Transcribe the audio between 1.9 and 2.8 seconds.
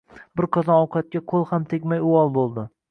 uvol bo`ldi